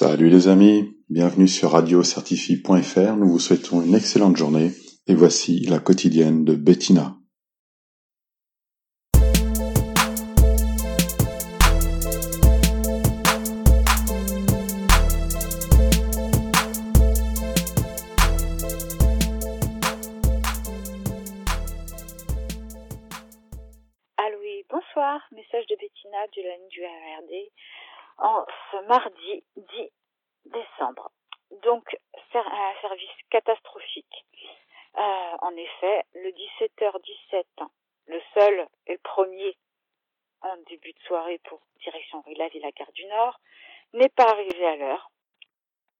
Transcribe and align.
Salut 0.00 0.30
les 0.30 0.46
amis, 0.46 0.96
bienvenue 1.10 1.48
sur 1.48 1.72
radiocertifie.fr. 1.72 3.16
Nous 3.16 3.26
vous 3.26 3.40
souhaitons 3.40 3.82
une 3.82 3.96
excellente 3.96 4.36
journée 4.36 4.70
et 5.08 5.14
voici 5.16 5.66
la 5.66 5.80
quotidienne 5.80 6.44
de 6.44 6.54
Bettina. 6.54 7.16
Allô 24.16 24.38
bonsoir, 24.70 25.20
message 25.32 25.66
de 25.66 25.74
Bettina 25.74 26.18
la 26.36 26.54
ligne 26.54 26.68
du 26.70 26.84
RRD 26.84 27.50
en 28.18 28.44
ce 28.70 28.88
mardi 28.88 29.44
10 29.47 29.47
Donc, 31.62 31.96
un 32.34 32.80
service 32.80 33.10
catastrophique. 33.30 34.26
Euh, 34.96 35.36
en 35.42 35.54
effet, 35.56 36.04
le 36.14 36.30
17h17, 36.30 37.44
le 38.06 38.20
seul 38.34 38.66
et 38.86 38.92
le 38.92 38.98
premier 38.98 39.56
en 40.40 40.56
début 40.68 40.92
de 40.92 41.00
soirée 41.00 41.40
pour 41.44 41.60
direction 41.80 42.22
rue 42.22 42.34
la 42.34 42.48
Villa 42.48 42.70
Gare 42.70 42.92
du 42.92 43.04
Nord, 43.06 43.40
n'est 43.92 44.08
pas 44.08 44.24
arrivé 44.24 44.66
à 44.66 44.76
l'heure. 44.76 45.10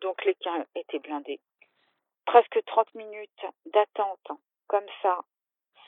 Donc 0.00 0.24
les 0.24 0.34
cas 0.34 0.64
étaient 0.74 0.98
blindés. 0.98 1.40
Presque 2.26 2.64
30 2.64 2.94
minutes 2.94 3.46
d'attente 3.66 4.30
comme 4.66 4.86
ça 5.02 5.20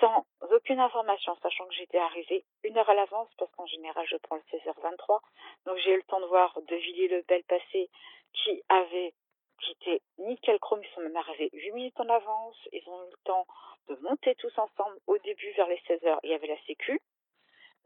sans 0.02 0.27
aucune 0.51 0.80
information, 0.80 1.37
sachant 1.42 1.65
que 1.66 1.74
j'étais 1.74 1.98
arrivée 1.98 2.45
une 2.65 2.77
heure 2.77 2.91
à 2.91 2.95
l'avance, 2.95 3.29
parce 3.38 3.51
qu'en 3.52 3.66
général, 3.66 4.05
je 4.09 4.16
prends 4.16 4.37
le 4.37 4.42
16h23. 4.51 5.20
Donc, 5.66 5.77
j'ai 5.78 5.92
eu 5.92 5.97
le 5.97 6.02
temps 6.02 6.20
de 6.20 6.27
voir 6.27 6.61
de 6.61 6.75
Villiers-le-Bel 6.75 7.45
passer, 7.45 7.88
qui 8.33 8.62
avait, 8.69 9.14
qui 9.61 9.72
était 9.72 10.03
nickel 10.19 10.59
chrome. 10.59 10.83
Ils 10.83 10.94
sont 10.94 11.03
même 11.03 11.17
arrivés 11.17 11.50
8 11.53 11.72
minutes 11.72 12.00
en 12.00 12.09
avance. 12.09 12.56
Ils 12.72 12.89
ont 12.89 13.05
eu 13.05 13.11
le 13.11 13.17
temps 13.25 13.47
de 13.89 13.94
monter 14.03 14.34
tous 14.34 14.53
ensemble. 14.59 14.98
Au 15.06 15.19
début, 15.19 15.53
vers 15.53 15.69
les 15.69 15.81
16h, 15.89 16.19
il 16.25 16.31
y 16.31 16.34
avait 16.34 16.48
la 16.48 16.61
sécu 16.66 17.00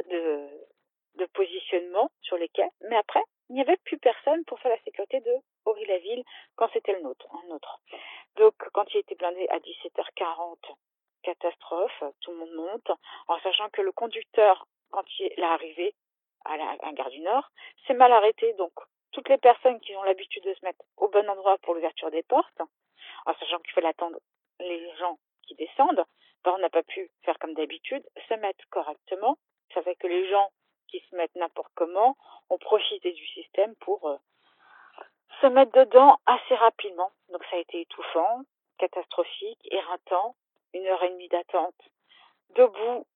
de, 0.09 0.49
de 1.17 1.27
positionnement 1.27 2.11
sur 2.23 2.39
les 2.39 2.49
quais. 2.49 2.71
Mais 2.89 2.97
après, 2.97 3.23
il 3.51 3.57
n'y 3.57 3.61
avait 3.61 3.77
plus 3.85 3.99
personne 3.99 4.43
pour 4.47 4.59
faire 4.61 4.73
la 4.73 4.83
sécurité 4.85 5.21
de 5.21 5.33
Aury-la-Ville 5.67 6.25
quand 6.57 6.71
c'était 6.73 6.95
le 6.95 7.03
nôtre, 7.03 7.27
un 7.45 7.55
autre. 7.55 7.81
Donc, 8.37 8.55
quand 8.73 8.87
il 8.95 8.99
était 8.99 9.15
blindé 9.17 9.47
à 9.51 9.59
17h40, 9.59 10.77
catastrophe, 11.27 12.05
tout 12.21 12.31
le 12.31 12.39
monde 12.39 12.55
monte, 12.55 12.91
en 13.27 13.36
sachant 13.47 13.69
que 13.71 13.83
le 13.83 13.93
conducteur, 13.93 14.67
quand 14.91 15.05
il 15.21 15.27
est 15.27 15.43
arrivé 15.43 15.95
à 16.45 16.57
la, 16.57 16.93
gare 16.93 17.11
du 17.11 17.21
Nord, 17.21 17.49
s'est 17.87 17.95
mal 17.95 18.13
arrêté. 18.13 18.53
Donc, 18.55 18.73
toutes 19.13 19.29
les 19.29 19.39
personnes 19.39 19.79
qui 19.81 19.95
ont 19.95 20.03
l'habitude 20.03 20.43
de 20.43 20.55
se 20.55 20.65
mettre 20.65 20.85
au 20.97 21.09
bon 21.09 21.29
endroit 21.29 21.57
pour 21.59 21.75
l'ouverture 21.75 22.11
des 22.11 22.25
portes, 22.25 22.61
en 23.25 23.35
sachant 23.35 23.59
qu'il 23.61 23.73
fallait 23.73 23.89
attendre 23.89 24.19
les 24.59 24.97
gens 24.97 25.19
qui 25.47 25.55
descendent, 25.55 26.05
ben, 26.45 26.55
on 26.57 26.59
n'a 26.59 26.71
pas 26.71 26.83
pu 26.83 27.09
faire 27.23 27.39
comme 27.39 27.55
d'habitude, 27.55 28.03
se 28.29 28.35
mettre 28.35 28.69
correctement. 28.71 29.39
Ça 29.75 29.83
fait 29.83 29.95
que 29.95 30.09
les 30.09 30.29
gens 30.29 30.51
qui 30.89 31.01
se 31.09 31.17
mettent 31.17 31.37
n'importe 31.37 31.73
comment 31.77 32.17
ont 32.51 32.59
profité 32.59 33.13
du 33.13 33.27
système 33.29 33.77
pour 33.77 34.09
euh, 34.09 34.17
se 35.41 35.47
mettre 35.47 35.73
dedans 35.73 36.19
assez 36.27 36.55
rapidement. 36.57 37.11
Donc 37.31 37.45
ça 37.51 37.57
a 37.57 37.61
été 37.61 37.81
étouffant, 37.81 38.43
catastrophique, 38.79 39.61
éreintant, 39.71 40.35
une 40.75 40.87
heure 40.87 41.03
et 41.05 41.11
demie 41.11 41.29
d'attente, 41.29 41.81
debout, 42.57 43.07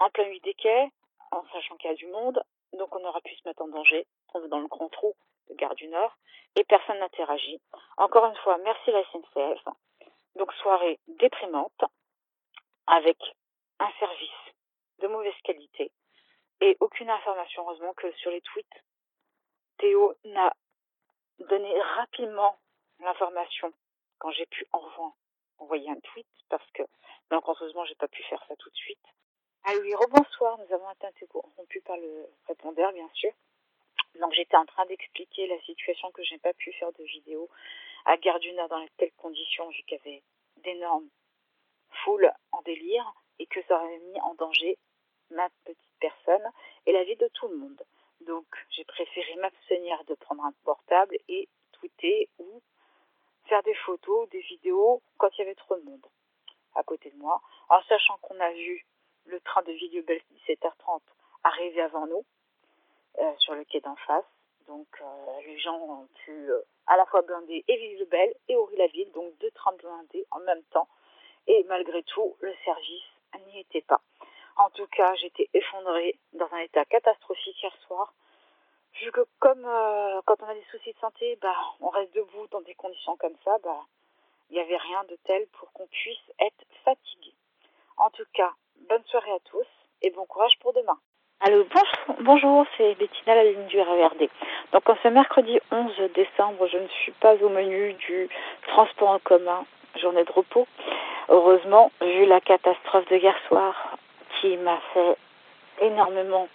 en 0.00 0.10
plein 0.10 0.24
milieu 0.24 0.40
des 0.40 0.54
quais, 0.54 0.90
en 1.30 1.44
sachant 1.52 1.76
qu'il 1.76 1.90
y 1.90 1.92
a 1.92 1.96
du 1.96 2.06
monde, 2.06 2.42
donc 2.72 2.94
on 2.94 3.04
aura 3.04 3.20
pu 3.20 3.34
se 3.34 3.46
mettre 3.46 3.62
en 3.62 3.68
danger, 3.68 4.06
on 4.34 4.44
est 4.44 4.48
dans 4.48 4.60
le 4.60 4.68
grand 4.68 4.88
trou 4.88 5.14
de 5.48 5.54
Gare 5.54 5.74
du 5.74 5.88
Nord, 5.88 6.16
et 6.56 6.64
personne 6.64 6.98
n'interagit. 6.98 7.60
Encore 7.96 8.26
une 8.26 8.36
fois, 8.36 8.58
merci 8.58 8.90
la 8.90 9.02
SNCF. 9.04 9.64
Donc 10.36 10.52
soirée 10.54 10.98
déprimante, 11.08 11.84
avec 12.86 13.18
un 13.80 13.90
service 13.98 14.30
de 15.00 15.08
mauvaise 15.08 15.34
qualité, 15.44 15.90
et 16.60 16.76
aucune 16.80 17.10
information, 17.10 17.62
heureusement 17.62 17.94
que 17.94 18.10
sur 18.12 18.30
les 18.30 18.40
tweets, 18.40 18.84
Théo 19.78 20.14
n'a 20.24 20.52
donné 21.38 21.80
rapidement 21.80 22.58
l'information 23.00 23.72
quand 24.18 24.30
j'ai 24.32 24.46
pu 24.46 24.66
envoyer 25.58 25.90
un 25.90 26.00
tweet 26.00 26.26
parce 26.48 26.68
que 26.72 26.82
malencontreusement 27.30 27.84
j'ai 27.84 27.94
pas 27.94 28.08
pu 28.08 28.22
faire 28.24 28.44
ça 28.48 28.56
tout 28.56 28.70
de 28.70 28.74
suite. 28.74 28.98
Ah 29.64 29.72
oui, 29.82 29.94
rebonsoir, 29.94 30.58
nous 30.58 30.74
avons 30.74 30.90
été 30.92 31.06
interrompu 31.06 31.80
par 31.82 31.96
le 31.96 32.26
répondeur 32.46 32.92
bien 32.92 33.08
sûr. 33.14 33.32
Donc 34.20 34.32
j'étais 34.32 34.56
en 34.56 34.66
train 34.66 34.86
d'expliquer 34.86 35.46
la 35.46 35.60
situation 35.62 36.10
que 36.12 36.24
je 36.24 36.32
n'ai 36.32 36.38
pas 36.38 36.54
pu 36.54 36.72
faire 36.72 36.92
de 36.92 37.04
vidéo 37.04 37.48
à 38.04 38.16
Gare 38.16 38.40
du 38.40 38.52
Nord 38.52 38.68
dans 38.68 38.78
les 38.78 38.88
telles 38.96 39.12
conditions 39.16 39.68
vu 39.68 39.82
qu'il 39.82 39.98
y 39.98 40.00
avait 40.00 40.22
d'énormes 40.58 41.08
foules 42.04 42.32
en 42.52 42.62
délire 42.62 43.12
et 43.38 43.46
que 43.46 43.62
ça 43.64 43.76
aurait 43.76 43.98
mis 43.98 44.20
en 44.20 44.34
danger 44.34 44.78
ma 45.30 45.48
petite 45.64 45.94
personne 46.00 46.50
et 46.86 46.92
la 46.92 47.04
vie 47.04 47.16
de 47.16 47.28
tout 47.34 47.48
le 47.48 47.56
monde. 47.56 47.82
Donc 48.22 48.46
j'ai 48.70 48.84
préféré 48.84 49.36
m'abstenir 49.36 50.02
de 50.04 50.14
prendre 50.14 50.44
un 50.44 50.52
portable 50.64 51.16
et 51.28 51.48
tweeter 51.72 52.28
ou 52.38 52.62
faire 53.44 53.62
des 53.62 53.74
photos, 53.74 54.28
des 54.30 54.40
vidéos 54.40 55.02
quand 55.18 55.28
il 55.36 55.40
y 55.40 55.42
avait 55.42 55.54
trop 55.54 55.76
de 55.76 55.82
monde 55.82 56.06
à 56.74 56.82
côté 56.82 57.10
de 57.10 57.16
moi, 57.16 57.40
en 57.68 57.82
sachant 57.84 58.18
qu'on 58.18 58.38
a 58.38 58.52
vu 58.52 58.86
le 59.28 59.40
train 59.40 59.62
de 59.62 59.72
Villiers-Bel 59.72 60.20
17h30 60.48 61.00
arriver 61.44 61.82
avant 61.82 62.06
nous 62.06 62.24
euh, 63.18 63.32
sur 63.38 63.54
le 63.54 63.64
quai 63.64 63.80
d'en 63.80 63.96
face. 64.06 64.24
Donc 64.66 64.86
euh, 65.00 65.40
les 65.46 65.58
gens 65.58 65.78
ont 65.78 66.08
pu 66.24 66.32
euh, 66.32 66.60
à 66.86 66.96
la 66.96 67.06
fois 67.06 67.22
blinder 67.22 67.64
et 67.66 67.76
Villiers-Bel 67.76 68.34
et 68.48 68.56
Aury-la-Ville, 68.56 69.10
donc 69.12 69.36
deux 69.38 69.50
trains 69.52 69.74
blindés 69.76 70.26
en 70.30 70.40
même 70.40 70.62
temps. 70.70 70.88
Et 71.46 71.64
malgré 71.64 72.02
tout, 72.02 72.36
le 72.40 72.54
service 72.64 73.04
n'y 73.46 73.60
était 73.60 73.82
pas. 73.82 74.00
En 74.56 74.70
tout 74.70 74.86
cas, 74.88 75.14
j'étais 75.16 75.48
effondrée 75.54 76.18
dans 76.32 76.52
un 76.52 76.58
état 76.58 76.84
catastrophique 76.84 77.62
hier 77.62 77.74
soir. 77.86 78.12
Vu 79.00 79.12
que 79.12 79.24
comme 79.38 79.62
quand 80.24 80.42
on 80.42 80.48
a 80.48 80.54
des 80.54 80.64
soucis 80.70 80.92
de 80.92 80.98
santé, 80.98 81.38
bah, 81.40 81.54
on 81.80 81.88
reste 81.88 82.12
debout 82.14 82.48
dans 82.48 82.60
des 82.62 82.74
conditions 82.74 83.16
comme 83.16 83.36
ça, 83.44 83.56
bah, 83.62 83.86
il 84.50 84.54
n'y 84.54 84.60
avait 84.60 84.76
rien 84.76 85.04
de 85.04 85.16
tel 85.24 85.46
pour 85.48 85.72
qu'on 85.72 85.86
puisse 85.86 86.32
être 86.40 86.64
fatigué. 86.84 87.32
En 87.96 88.10
tout 88.10 88.26
cas, 88.32 88.52
bonne 88.88 89.04
soirée 89.06 89.32
à 89.32 89.38
tous 89.50 89.66
et 90.02 90.10
bon 90.10 90.24
courage 90.24 90.54
pour 90.60 90.72
demain. 90.72 90.96
Allô, 91.40 91.66
bonjour, 92.20 92.64
c'est 92.76 92.94
Bettina, 92.94 93.34
la 93.34 93.44
ligne 93.44 93.66
du 93.66 93.80
RERD. 93.80 94.28
Donc, 94.72 94.88
en 94.88 94.96
ce 95.02 95.08
mercredi 95.08 95.60
11 95.70 95.92
décembre, 96.14 96.66
je 96.66 96.78
ne 96.78 96.88
suis 96.88 97.12
pas 97.12 97.34
au 97.34 97.48
menu 97.48 97.92
du 97.94 98.28
transport 98.66 99.10
en 99.10 99.18
commun, 99.18 99.64
journée 100.00 100.24
de 100.24 100.32
repos. 100.32 100.66
Heureusement, 101.28 101.92
vu 102.00 102.24
la 102.24 102.40
catastrophe 102.40 103.06
de 103.10 103.16
hier 103.16 103.36
soir 103.46 103.96
qui 104.40 104.56
m'a 104.56 104.78
fait 104.94 105.16
énormément 105.82 106.48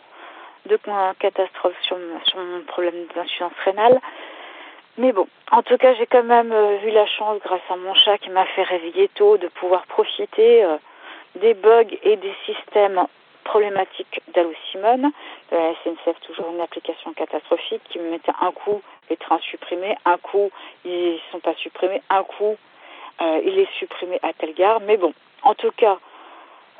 de 0.65 0.77
catastrophes 1.19 1.81
sur, 1.83 1.97
mon 1.97 2.61
problème 2.65 3.05
d'insuffisance 3.15 3.53
rénale. 3.63 4.01
Mais 4.97 5.11
bon, 5.11 5.27
en 5.51 5.61
tout 5.61 5.77
cas, 5.77 5.93
j'ai 5.95 6.07
quand 6.07 6.23
même 6.23 6.51
euh, 6.51 6.79
eu 6.83 6.91
la 6.91 7.05
chance, 7.05 7.39
grâce 7.43 7.61
à 7.69 7.75
mon 7.75 7.93
chat 7.95 8.17
qui 8.17 8.29
m'a 8.29 8.45
fait 8.45 8.63
réveiller 8.63 9.09
tôt, 9.09 9.37
de 9.37 9.47
pouvoir 9.47 9.85
profiter 9.87 10.63
euh, 10.63 10.77
des 11.35 11.53
bugs 11.53 11.95
et 12.03 12.15
des 12.17 12.33
systèmes 12.45 13.05
problématiques 13.43 14.21
d'Allo 14.33 14.53
Simone, 14.71 15.11
de 15.51 15.57
la 15.57 15.73
SNCF, 15.83 16.19
toujours 16.21 16.49
une 16.49 16.61
application 16.61 17.13
catastrophique 17.13 17.81
qui 17.89 17.99
me 17.99 18.09
mettait 18.09 18.31
un 18.41 18.51
coup 18.51 18.81
les 19.09 19.17
trains 19.17 19.39
supprimés, 19.39 19.97
un 20.05 20.17
coup 20.17 20.49
ils 20.85 21.19
sont 21.31 21.39
pas 21.39 21.53
supprimés, 21.55 22.01
un 22.09 22.23
coup 22.23 22.55
euh, 23.21 23.41
il 23.45 23.59
est 23.59 23.71
supprimé 23.77 24.19
à 24.23 24.33
telle 24.33 24.53
gare. 24.53 24.79
Mais 24.81 24.97
bon, 24.97 25.13
en 25.43 25.55
tout 25.55 25.71
cas, 25.71 25.97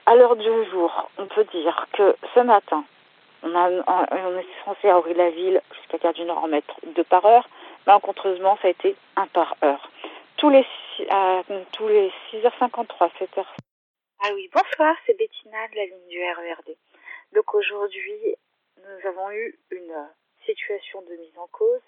à 0.05 0.15
l'heure 0.15 0.35
du 0.35 0.49
jour, 0.71 1.09
on 1.17 1.25
peut 1.25 1.45
dire 1.45 1.87
que 1.93 2.15
ce 2.33 2.39
matin, 2.39 2.83
on, 3.43 3.55
a, 3.55 3.69
on 3.69 4.37
est 4.37 4.47
censé 4.65 4.89
à 4.89 5.01
la 5.15 5.29
ville 5.29 5.61
jusqu'à 5.75 5.97
Gare 5.97 6.13
du 6.13 6.23
Nord 6.23 6.43
en 6.43 6.47
mettre 6.47 6.75
deux 6.95 7.03
par 7.03 7.25
heure. 7.25 7.47
Malencontreusement, 7.85 8.57
ça 8.61 8.69
a 8.69 8.71
été 8.71 8.95
un 9.17 9.27
par 9.27 9.55
heure. 9.63 9.89
Tous 10.37 10.49
les, 10.49 10.65
euh, 11.11 11.41
tous 11.73 11.87
les 11.87 12.11
6h53, 12.31 13.09
7h. 13.19 13.45
Ah 14.25 14.31
oui, 14.33 14.49
bonsoir, 14.53 14.95
c'est 15.05 15.17
Bettina 15.17 15.67
de 15.67 15.75
la 15.75 15.83
ligne 15.83 16.07
du 16.07 16.17
RERD. 16.17 16.77
Donc 17.33 17.53
aujourd'hui, 17.53 18.37
nous 18.77 19.07
avons 19.09 19.29
eu 19.31 19.59
une 19.69 20.09
situation 20.45 21.01
de 21.01 21.13
mise 21.17 21.37
en 21.37 21.47
cause. 21.47 21.81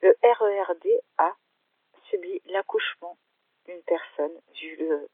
Le 0.00 0.16
RERD 0.22 0.86
a 1.18 1.34
subi 2.08 2.40
l'accouchement 2.46 3.18
d'une 3.64 3.82
personne, 3.82 4.40
vu 4.54 4.76
le, 4.76 5.08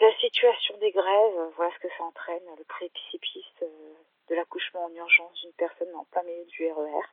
la 0.00 0.16
situation 0.16 0.78
des 0.78 0.92
grèves, 0.92 1.52
voilà 1.56 1.70
ce 1.74 1.80
que 1.80 1.94
ça 1.98 2.04
entraîne, 2.04 2.42
le 2.56 2.64
précipice 2.64 3.60
de 3.60 4.34
l'accouchement 4.34 4.86
en 4.86 4.94
urgence 4.94 5.38
d'une 5.42 5.52
personne 5.52 5.94
en 5.94 6.06
plein 6.06 6.22
milieu 6.22 6.46
du 6.46 6.72
RER. 6.72 7.04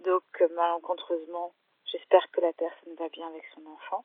Donc, 0.00 0.22
malencontreusement, 0.54 1.54
j'espère 1.86 2.30
que 2.30 2.42
la 2.42 2.52
personne 2.52 2.94
va 2.96 3.08
bien 3.08 3.26
avec 3.28 3.46
son 3.54 3.64
enfant, 3.64 4.04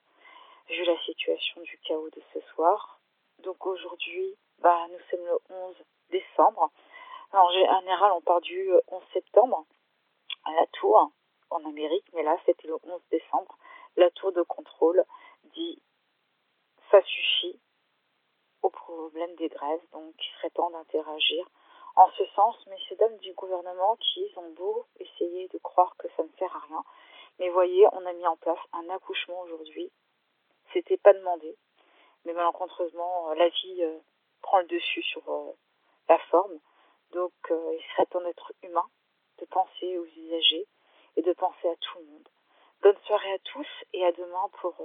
vu 0.70 0.82
la 0.86 0.98
situation 1.00 1.60
du 1.60 1.78
chaos 1.80 2.10
de 2.12 2.22
ce 2.34 2.40
soir. 2.54 3.01
Donc 3.44 3.66
aujourd'hui, 3.66 4.38
bah, 4.60 4.88
nous 4.90 5.00
sommes 5.10 5.26
le 5.26 5.40
11 5.50 5.76
décembre. 6.10 6.72
En 7.32 7.50
général, 7.50 8.12
on 8.14 8.22
part 8.22 8.42
du 8.42 8.72
11 8.88 9.04
septembre 9.14 9.66
à 10.46 10.54
la 10.54 10.66
tour 10.68 11.12
en 11.50 11.66
Amérique, 11.66 12.06
mais 12.14 12.24
là, 12.24 12.38
c'était 12.46 12.68
le 12.68 12.78
11 12.84 13.02
décembre. 13.10 13.58
La 13.98 14.10
tour 14.12 14.32
de 14.32 14.42
contrôle 14.44 15.04
dit 15.56 15.82
ça 16.92 17.02
suffit 17.04 17.60
au 18.62 18.70
problème 18.70 19.34
des 19.36 19.48
grèves, 19.48 19.82
donc 19.94 20.14
il 20.20 20.38
serait 20.38 20.50
temps 20.52 20.70
d'interagir 20.70 21.48
en 21.96 22.10
ce 22.12 22.26
sens, 22.36 22.56
mais 22.68 22.78
ces 22.88 22.96
dames 22.96 23.18
du 23.18 23.34
gouvernement 23.34 23.98
qui 23.98 24.32
ont 24.38 24.52
beau 24.52 24.86
essayer 25.00 25.48
de 25.50 25.58
croire 25.58 25.96
que 25.98 26.08
ça 26.16 26.24
ne 26.24 26.30
sert 26.38 26.56
à 26.56 26.60
rien. 26.60 26.84
Mais 27.40 27.50
voyez, 27.50 27.86
on 27.92 28.06
a 28.06 28.14
mis 28.14 28.28
en 28.28 28.38
place 28.38 28.60
un 28.74 28.90
accouchement 28.90 29.42
aujourd'hui. 29.42 29.92
C'était 30.74 30.98
pas 30.98 31.14
demandé. 31.14 31.58
Mais 32.26 32.34
malencontreusement, 32.34 33.34
la 33.34 33.50
vie 33.50 33.84
euh, 33.84 33.98
prend 34.42 34.60
le 34.60 34.68
dessus 34.68 35.04
sur 35.04 35.28
euh, 35.30 35.52
la 36.10 36.20
forme. 36.30 36.60
Donc 37.14 37.34
euh, 37.50 37.74
il 37.74 37.84
serait 37.92 38.06
temps 38.08 38.22
d'être 38.22 38.54
humain, 38.64 38.86
de 39.40 39.46
penser 39.46 39.98
aux 39.98 40.06
usagers 40.06 40.68
et 41.18 41.22
de 41.22 41.34
penser 41.34 41.68
à 41.68 41.76
tout 41.76 42.00
le 42.00 42.06
monde. 42.06 42.30
Bonne 42.82 42.98
soirée 43.06 43.34
à 43.34 43.40
tous 43.40 43.68
et 43.94 44.06
à 44.06 44.12
demain 44.12 44.50
pour 44.60 44.76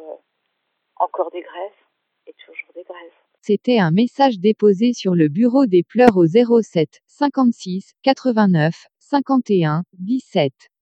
encore 0.96 1.30
des 1.30 1.42
grèves 1.42 1.80
et 2.26 2.34
toujours 2.34 2.72
des 2.74 2.82
grèves. 2.82 3.12
C'était 3.40 3.78
un 3.78 3.90
message 3.90 4.38
déposé 4.38 4.92
sur 4.92 5.14
le 5.14 5.28
bureau 5.28 5.66
des 5.66 5.82
pleurs 5.82 6.16
au 6.16 6.26
07 6.26 7.00
56 7.06 7.94
89 8.02 8.86
51 8.98 9.84
17. 9.92 10.70